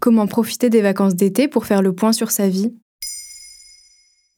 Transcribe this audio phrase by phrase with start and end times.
[0.00, 2.74] Comment profiter des vacances d'été pour faire le point sur sa vie?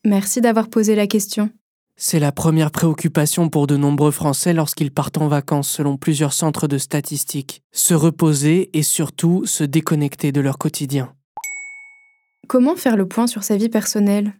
[0.04, 1.50] Merci d'avoir posé la question.
[1.94, 6.66] C'est la première préoccupation pour de nombreux Français lorsqu'ils partent en vacances selon plusieurs centres
[6.66, 7.62] de statistiques.
[7.70, 11.14] Se reposer et surtout se déconnecter de leur quotidien.
[12.48, 14.34] Comment faire le point sur sa vie personnelle?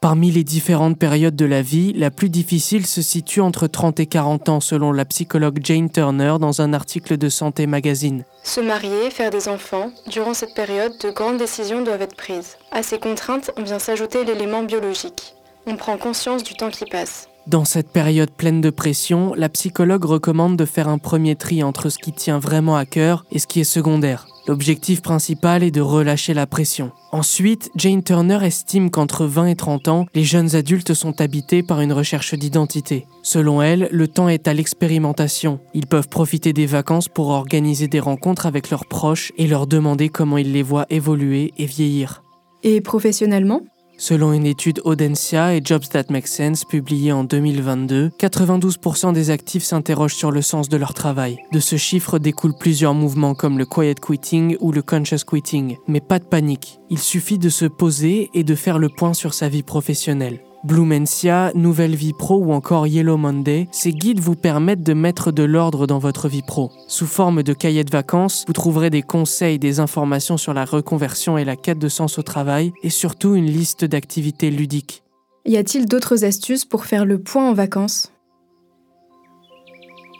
[0.00, 4.06] Parmi les différentes périodes de la vie, la plus difficile se situe entre 30 et
[4.06, 8.24] 40 ans selon la psychologue Jane Turner dans un article de Santé Magazine.
[8.44, 12.58] Se marier, faire des enfants, durant cette période, de grandes décisions doivent être prises.
[12.72, 15.34] À ces contraintes vient s'ajouter l'élément biologique.
[15.66, 17.28] On prend conscience du temps qui passe.
[17.46, 21.88] Dans cette période pleine de pression, la psychologue recommande de faire un premier tri entre
[21.88, 24.26] ce qui tient vraiment à cœur et ce qui est secondaire.
[24.46, 26.92] L'objectif principal est de relâcher la pression.
[27.10, 31.80] Ensuite, Jane Turner estime qu'entre 20 et 30 ans, les jeunes adultes sont habités par
[31.80, 33.06] une recherche d'identité.
[33.22, 35.58] Selon elle, le temps est à l'expérimentation.
[35.74, 40.08] Ils peuvent profiter des vacances pour organiser des rencontres avec leurs proches et leur demander
[40.08, 42.22] comment ils les voient évoluer et vieillir.
[42.62, 43.62] Et professionnellement?
[43.98, 49.64] Selon une étude Audencia et Jobs That Make Sense publiée en 2022, 92% des actifs
[49.64, 51.38] s'interrogent sur le sens de leur travail.
[51.52, 55.76] De ce chiffre découlent plusieurs mouvements comme le quiet quitting ou le conscious quitting.
[55.88, 59.32] Mais pas de panique, il suffit de se poser et de faire le point sur
[59.34, 60.40] sa vie professionnelle.
[60.64, 65.42] Blumencia, Nouvelle Vie Pro ou encore Yellow Monday, ces guides vous permettent de mettre de
[65.42, 66.72] l'ordre dans votre vie pro.
[66.88, 71.38] Sous forme de cahiers de vacances, vous trouverez des conseils, des informations sur la reconversion
[71.38, 75.02] et la quête de sens au travail, et surtout une liste d'activités ludiques.
[75.44, 78.12] Y a-t-il d'autres astuces pour faire le point en vacances?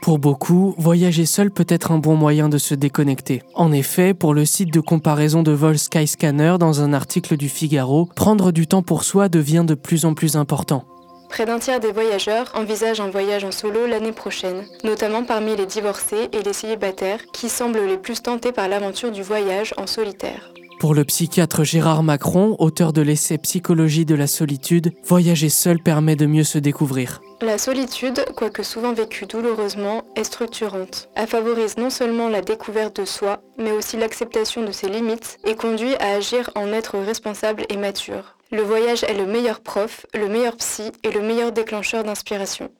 [0.07, 3.43] Pour beaucoup, voyager seul peut être un bon moyen de se déconnecter.
[3.55, 8.09] En effet, pour le site de comparaison de vol Skyscanner dans un article du Figaro,
[8.15, 10.85] prendre du temps pour soi devient de plus en plus important.
[11.29, 15.67] Près d'un tiers des voyageurs envisagent un voyage en solo l'année prochaine, notamment parmi les
[15.67, 20.53] divorcés et les célibataires qui semblent les plus tentés par l'aventure du voyage en solitaire.
[20.79, 26.17] Pour le psychiatre Gérard Macron, auteur de l'essai Psychologie de la solitude, voyager seul permet
[26.17, 27.23] de mieux se découvrir.
[27.41, 31.09] La solitude, quoique souvent vécue douloureusement, est structurante.
[31.15, 35.55] Elle favorise non seulement la découverte de soi, mais aussi l'acceptation de ses limites et
[35.55, 38.37] conduit à agir en être responsable et mature.
[38.53, 42.71] Le voyage est le meilleur prof, le meilleur psy et le meilleur déclencheur d'inspiration.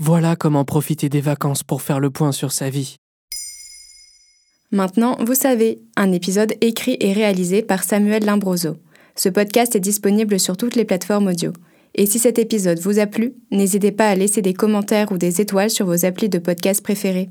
[0.00, 2.96] Voilà comment profiter des vacances pour faire le point sur sa vie.
[4.70, 8.76] Maintenant, vous savez, un épisode écrit et réalisé par Samuel Limbroso.
[9.14, 11.52] Ce podcast est disponible sur toutes les plateformes audio.
[11.94, 15.40] Et si cet épisode vous a plu, n'hésitez pas à laisser des commentaires ou des
[15.40, 17.30] étoiles sur vos applis de podcast préférés.